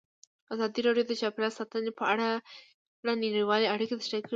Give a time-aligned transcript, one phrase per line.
[0.53, 2.27] ازادي راډیو د چاپیریال ساتنه په اړه
[3.23, 4.29] نړیوالې اړیکې تشریح کړي.